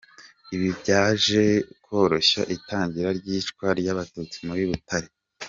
Ibi 0.55 0.69
byaje 0.79 1.43
koroshya 1.85 2.41
itangira 2.55 3.09
ry’iyicwa 3.17 3.65
ry’Abatutsi 3.79 4.37
muri 4.47 4.63
Butare. 4.69 5.07